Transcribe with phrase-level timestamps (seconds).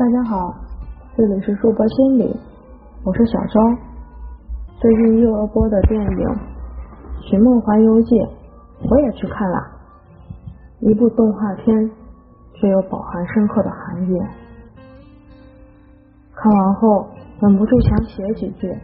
[0.00, 0.54] 大家好，
[1.14, 2.34] 这里是硕博心理，
[3.04, 3.60] 我是小昭。
[4.80, 6.08] 最近又热播的电影
[7.20, 8.14] 《寻梦环游记》，
[8.88, 9.58] 我也去看了，
[10.78, 11.90] 一部动画片，
[12.54, 14.18] 却又饱含深刻的含义。
[16.32, 17.06] 看完后，
[17.38, 18.74] 忍不住想写几句，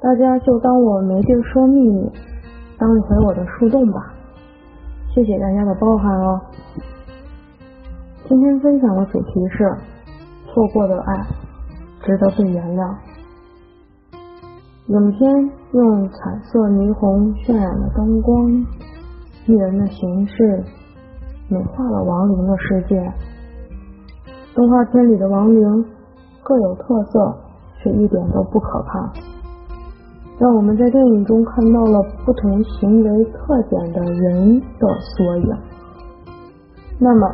[0.00, 2.10] 大家就当我没地说秘密，
[2.78, 4.00] 当一回我的树洞吧。
[5.14, 6.40] 谢谢大家的包涵哦。
[8.26, 9.70] 今天分享的主题是。
[10.52, 11.26] 错过的爱，
[12.02, 12.94] 值得被原谅。
[14.88, 18.50] 影片用彩色霓虹渲染的灯光、
[19.46, 20.62] 艺人的形式，
[21.48, 23.12] 美化了亡灵的世界。
[24.54, 25.84] 动画片里的亡灵
[26.42, 27.34] 各有特色，
[27.78, 29.10] 却一点都不可怕，
[30.38, 35.56] 让我们在电影中看到了不同行为特点的人的缩影。
[36.98, 37.26] 那么，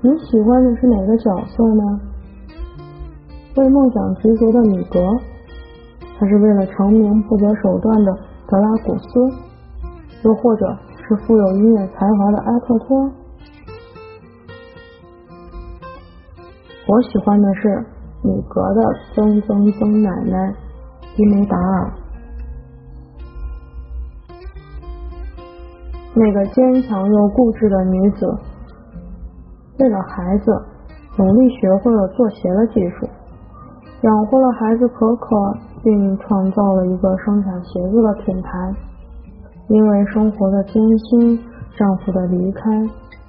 [0.00, 2.00] 你喜欢的是哪个角色呢？
[3.56, 5.00] 为梦想执着的米格，
[6.18, 8.12] 还是为了成名不择手段的
[8.46, 9.20] 德拉古斯，
[10.24, 10.76] 又或者
[11.08, 13.10] 是富有音乐才华的埃克托？
[16.86, 17.84] 我喜欢的是
[18.22, 18.82] 米格的
[19.14, 20.54] 曾曾曾奶奶
[21.16, 21.92] 伊梅达尔，
[26.14, 28.26] 那个坚强又固执的女子，
[29.78, 30.52] 为了孩子
[31.16, 33.08] 努力学会了做鞋的技术。
[34.06, 35.36] 养活了孩子可可，
[35.82, 38.72] 并创造了一个生产鞋子的品牌。
[39.66, 41.36] 因为生活的艰辛，
[41.76, 42.62] 丈夫的离开，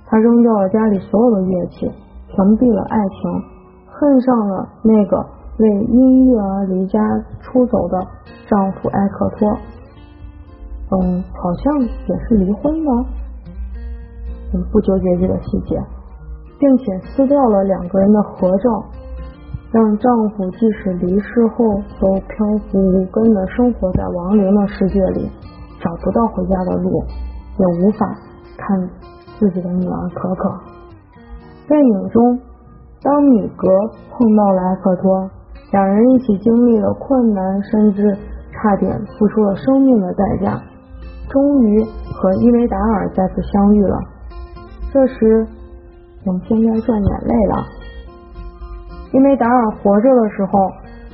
[0.05, 1.87] 她扔掉了家里所有的乐器，
[2.27, 3.17] 屏蔽了爱情，
[3.87, 5.17] 恨上了那个
[5.57, 6.99] 为音乐而离家
[7.41, 7.97] 出走的
[8.47, 9.49] 丈夫埃克托。
[10.91, 12.91] 嗯，好像也是离婚的。
[14.53, 15.75] 嗯，不纠结这个细节，
[16.59, 18.85] 并且撕掉了两个人的合照。
[19.69, 21.65] 让丈夫即使离世后
[21.99, 25.29] 都漂浮无根的生活在亡灵的世界里，
[25.81, 27.03] 找不到回家的路，
[27.59, 28.07] 也无法
[28.57, 28.89] 看
[29.37, 30.49] 自己的女儿可可。
[31.67, 32.39] 电影中，
[33.03, 33.67] 当米格
[34.09, 35.29] 碰到了埃克托，
[35.73, 38.17] 两人一起经历了困难，甚至
[38.53, 40.61] 差点付出了生命的代价，
[41.29, 41.83] 终于
[42.13, 43.99] 和伊梅达尔再次相遇了。
[44.93, 45.45] 这时，
[46.23, 47.65] 影片该赚眼泪了。
[49.13, 50.69] 因为达尔活着的时候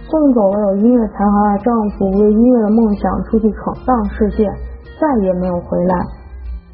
[0.10, 4.50] 送走了有音乐才华的丈夫，为音乐的梦想出去闯荡世界，
[5.00, 5.96] 再也没有回来。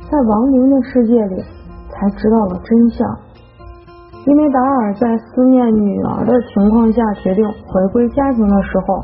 [0.09, 1.43] 在亡灵的世界里，
[1.89, 3.07] 才知道了真相。
[4.25, 8.99] 因为达尔在思念女儿的情况下，决定回归家庭的时候，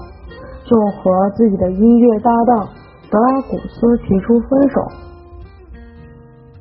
[0.65, 2.67] 就和自己的音乐搭档
[3.11, 4.81] 德拉古斯提出分手，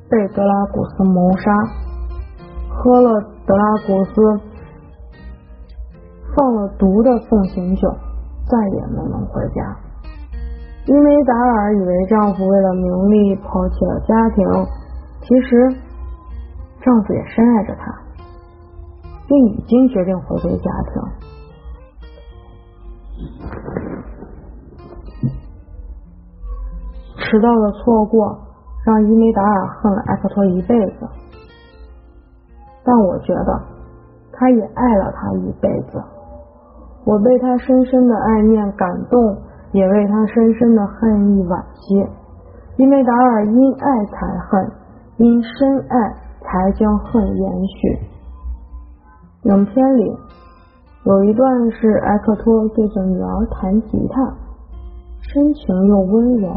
[0.09, 1.51] 被德拉古斯谋杀，
[2.69, 4.54] 喝了德拉古斯。
[6.35, 7.89] 放了毒的奉行酒，
[8.45, 9.77] 再也没能回家。
[10.85, 14.45] 因为达尔以为丈夫为了名利抛弃了家庭，
[15.21, 15.75] 其实
[16.81, 17.91] 丈夫也深爱着她，
[19.27, 21.01] 并已经决定回归家庭。
[27.17, 28.37] 迟到的错过
[28.85, 31.07] 让伊梅达尔恨了埃克托一辈子，
[32.83, 33.59] 但我觉得
[34.31, 36.03] 他也爱了他一辈子。
[37.05, 39.37] 我被他深深的爱念感动，
[39.71, 42.07] 也为他深深的恨意惋惜。
[42.77, 44.71] 因为达尔因爱才恨，
[45.17, 47.99] 因深爱才将恨延续。
[49.43, 50.17] 影片里
[51.05, 54.21] 有一段是埃克托对着女儿弹吉他，
[55.21, 56.49] 深情又温柔，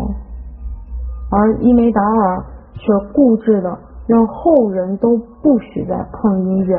[1.31, 6.79] 而伊梅达尔却固执的让后人都不许再碰音乐，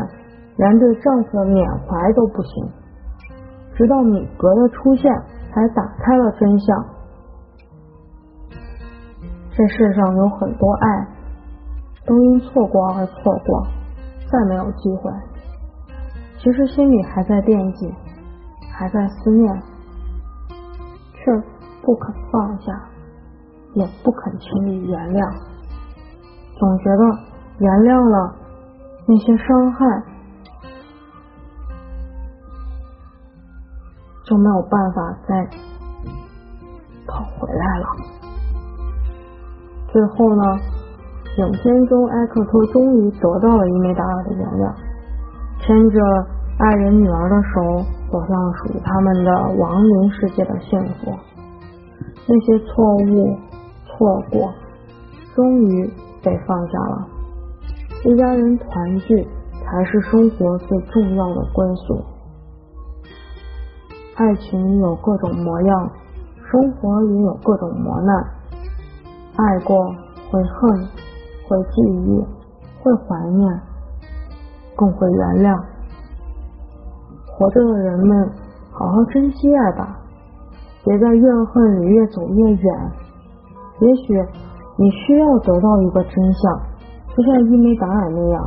[0.57, 2.67] 连对丈夫的缅怀都不行。
[3.79, 5.09] 直到米格的出现，
[5.53, 6.85] 才打开了真相。
[9.55, 11.07] 这世上有很多爱，
[12.05, 13.67] 都因错过而错过，
[14.29, 15.09] 再没有机会。
[16.39, 17.89] 其实心里还在惦记，
[18.69, 19.61] 还在思念，
[21.13, 21.31] 却
[21.81, 22.73] 不肯放下，
[23.75, 25.33] 也不肯轻易原谅。
[26.57, 27.03] 总觉得
[27.59, 28.35] 原谅了
[29.07, 30.03] 那些伤害。
[34.29, 35.43] 就没有办法再
[37.07, 37.85] 跑回来了。
[39.91, 40.43] 最后呢，
[41.39, 44.71] 影片中埃克托终于得到了伊梅达尔的原谅，
[45.65, 45.99] 牵着
[46.59, 51.11] 爱人女儿的手，走向了属于他们的亡灵世界的幸福。
[52.27, 53.35] 那些错误、
[53.87, 54.53] 错过，
[55.33, 55.91] 终于
[56.21, 57.07] 被放下了。
[58.05, 59.27] 一家人团聚
[59.65, 61.99] 才是生活最重要的归宿。
[64.19, 65.89] 爱情有各种模样，
[66.51, 68.17] 生活也有各种磨难。
[69.37, 69.77] 爱过
[70.29, 70.87] 会恨，
[71.47, 72.21] 会记忆，
[72.83, 73.61] 会怀念，
[74.75, 75.57] 更会原谅。
[77.27, 78.29] 活着的人们，
[78.73, 79.97] 好好珍惜爱吧，
[80.83, 82.91] 别在怨恨里越走越远。
[83.79, 84.13] 也许
[84.75, 86.61] 你需要得到一个真相，
[87.15, 88.45] 就像伊梅达尔那样，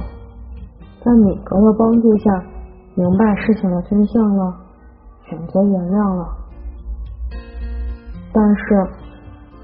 [1.03, 2.45] 在米格的帮助下，
[2.95, 4.55] 明白事情的真相了。
[5.33, 6.29] 选择原谅了，
[8.35, 8.63] 但是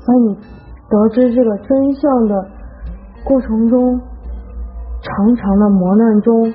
[0.00, 0.34] 在你
[0.88, 2.48] 得知这个真相的
[3.22, 4.00] 过程中，
[5.02, 6.54] 长长的磨难中，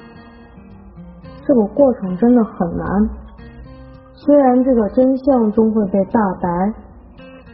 [1.45, 2.87] 这个过程真的很难。
[4.15, 6.73] 虽然这个真相终会被大白，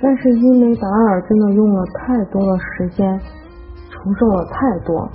[0.01, 3.19] 但是伊梅达尔真的用了太多的时间，
[3.89, 5.09] 承受了太多，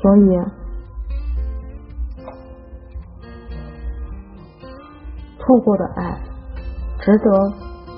[0.00, 0.61] 所以。
[5.42, 6.18] 错过的爱，
[7.00, 7.30] 值得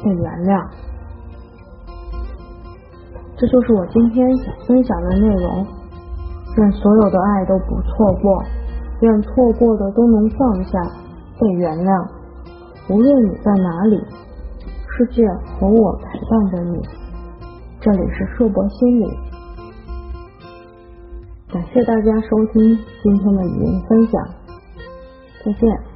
[0.03, 0.67] 被原谅。
[3.37, 5.67] 这就是我今天想分享的内容。
[6.57, 8.43] 愿所有的爱都不错过，
[9.01, 10.79] 愿错过的都能放下，
[11.39, 12.09] 被原谅。
[12.89, 14.01] 无论你在哪里，
[14.97, 15.27] 世界
[15.59, 16.81] 和我陪伴着你。
[17.81, 19.07] 这里是硕博心理，
[21.53, 24.23] 感谢大家收听今天的语音分享，
[25.45, 25.94] 再见。